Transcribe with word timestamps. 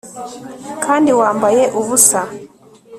kandi 0.83 1.09
wambaye 1.19 1.63
ubusa 1.79 2.21